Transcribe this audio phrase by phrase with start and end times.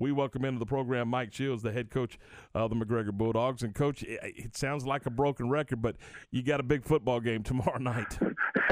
[0.00, 2.18] We welcome into the program Mike Shields, the head coach
[2.54, 3.62] of the McGregor Bulldogs.
[3.62, 5.96] And, coach, it, it sounds like a broken record, but
[6.30, 8.18] you got a big football game tomorrow night.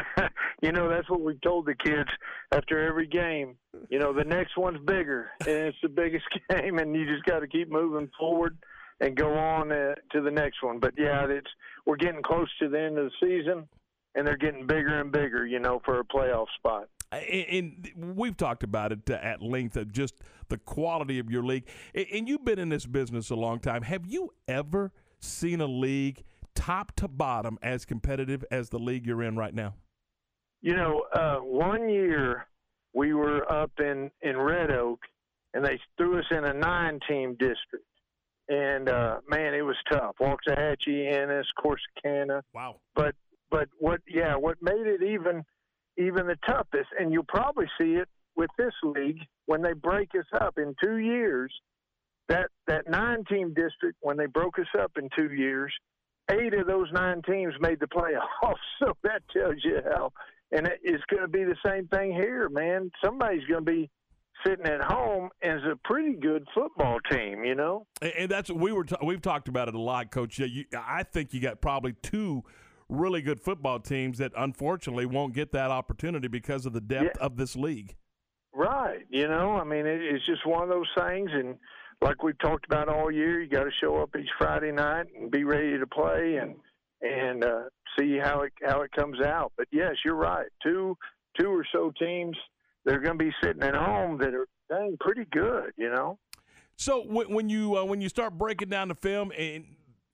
[0.62, 2.08] you know, that's what we've told the kids
[2.50, 3.54] after every game.
[3.88, 7.38] You know, the next one's bigger, and it's the biggest game, and you just got
[7.38, 8.58] to keep moving forward
[9.00, 10.80] and go on uh, to the next one.
[10.80, 11.50] But yeah, it's
[11.86, 13.68] we're getting close to the end of the season,
[14.16, 15.46] and they're getting bigger and bigger.
[15.46, 16.88] You know, for a playoff spot.
[17.12, 20.14] And we've talked about it at length of just
[20.48, 21.68] the quality of your league.
[21.94, 23.82] And you've been in this business a long time.
[23.82, 29.22] Have you ever seen a league top to bottom as competitive as the league you're
[29.22, 29.74] in right now?
[30.62, 32.46] You know, uh, one year
[32.94, 35.00] we were up in in Red Oak,
[35.54, 37.86] and they threw us in a nine-team district,
[38.48, 40.14] and uh, man, it was tough.
[40.20, 42.42] Waxahachie, Ennis, Corsicana.
[42.54, 42.76] Wow.
[42.94, 43.14] But
[43.50, 44.00] but what?
[44.06, 45.44] Yeah, what made it even
[45.98, 50.26] even the toughest, and you'll probably see it with this league when they break us
[50.40, 51.52] up in two years.
[52.28, 55.72] That that nine-team district, when they broke us up in two years,
[56.30, 58.54] eight of those nine teams made the playoffs.
[58.78, 60.12] So that tells you how.
[60.50, 62.90] And it's going to be the same thing here, man.
[63.02, 63.90] Somebody's going to be
[64.44, 67.86] sitting at home as a pretty good football team, you know.
[68.02, 70.38] And that's we were t- we've talked about it a lot, Coach.
[70.38, 72.42] You, I think you got probably two
[72.92, 77.24] really good football teams that unfortunately won't get that opportunity because of the depth yeah.
[77.24, 77.96] of this league.
[78.54, 79.06] Right.
[79.08, 81.56] You know, I mean, it, it's just one of those things, and
[82.02, 85.30] like we've talked about all year, you got to show up each Friday night and
[85.30, 86.56] be ready to play and
[87.00, 87.62] and uh,
[87.98, 89.52] see how it how it comes out.
[89.56, 90.46] But yes, you're right.
[90.62, 90.96] Two
[91.40, 92.36] two or so teams
[92.84, 95.72] they're going to be sitting at home that are dang pretty good.
[95.76, 96.18] You know.
[96.76, 99.64] So when you uh, when you start breaking down the film and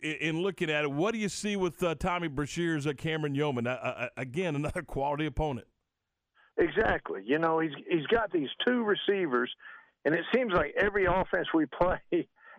[0.00, 3.66] in looking at it, what do you see with uh, Tommy Brashear's uh, Cameron Yoemen?
[3.66, 5.66] Uh, uh, again, another quality opponent.
[6.56, 7.22] Exactly.
[7.24, 9.54] You know, he's he's got these two receivers
[10.04, 12.00] and it seems like every offense we play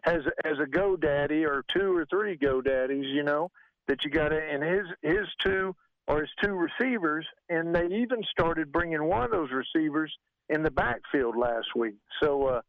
[0.04, 3.06] has has a go daddy or two or three go daddies.
[3.08, 3.52] you know,
[3.88, 4.40] that you got to.
[4.40, 5.76] And his his two
[6.08, 10.16] or his two receivers, and they even started bringing one of those receivers
[10.50, 11.96] in the backfield last week.
[12.22, 12.62] So.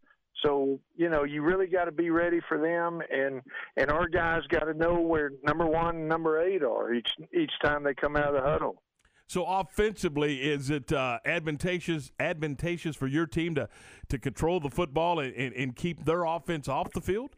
[0.42, 3.42] So you know you really got to be ready for them, and
[3.76, 7.52] and our guys got to know where number one, and number eight are each each
[7.62, 8.82] time they come out of the huddle.
[9.26, 13.68] So offensively, is it uh, advantageous advantageous for your team to
[14.08, 17.30] to control the football and, and, and, keep their offense off the field?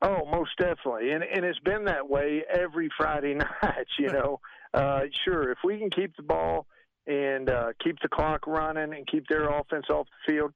[0.00, 3.86] Oh, most definitely, and and it's been that way every Friday night.
[3.98, 4.40] You know,
[4.72, 6.66] uh, sure, if we can keep the ball
[7.06, 10.54] and uh, keep the clock running and keep their offense off the field,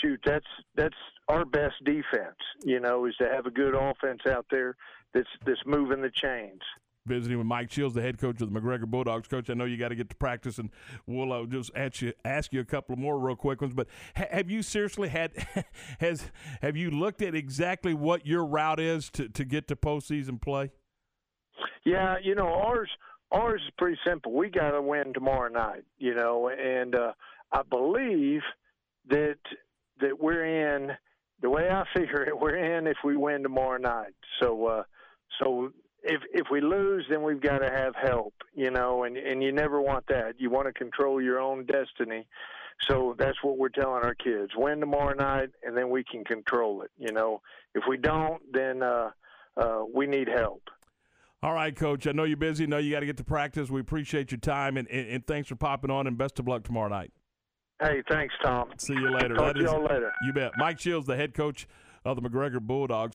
[0.00, 0.96] shoot, that's that's
[1.28, 2.38] our best defense.
[2.64, 4.76] You know, is to have a good offense out there
[5.14, 6.62] that's that's moving the chains
[7.08, 9.26] visiting with Mike Shields, the head coach of the McGregor Bulldogs.
[9.26, 10.70] Coach, I know you got to get to practice, and
[11.06, 13.74] we'll uh, just ask you, ask you a couple more real quick ones.
[13.74, 15.32] But ha- have you seriously had
[15.98, 16.30] has
[16.62, 20.70] have you looked at exactly what your route is to, to get to postseason play?
[21.84, 22.90] Yeah, you know ours
[23.32, 24.32] ours is pretty simple.
[24.32, 27.12] We got to win tomorrow night, you know, and uh,
[27.50, 28.42] I believe
[29.08, 29.38] that
[30.00, 30.92] that we're in.
[31.40, 34.14] The way I figure it, we're in if we win tomorrow night.
[34.42, 34.82] So, uh,
[35.40, 35.72] so
[36.02, 39.52] if if we lose, then we've got to have help, you know, and and you
[39.52, 40.34] never want that.
[40.38, 42.26] You want to control your own destiny.
[42.88, 46.82] So that's what we're telling our kids: win tomorrow night, and then we can control
[46.82, 46.90] it.
[46.98, 47.40] You know,
[47.74, 49.10] if we don't, then uh,
[49.56, 50.62] uh, we need help.
[51.42, 52.06] All right, Coach.
[52.06, 52.64] I know you're busy.
[52.64, 53.70] I know you got to get to practice.
[53.70, 56.08] We appreciate your time, and, and, and, thanks for popping on.
[56.08, 57.12] And best of luck tomorrow night.
[57.80, 58.70] Hey, thanks, Tom.
[58.78, 59.36] See you later.
[59.36, 60.12] Talk that to is, y'all later.
[60.26, 60.52] You bet.
[60.56, 61.68] Mike Shields, the head coach
[62.04, 63.06] of the McGregor Bulldogs.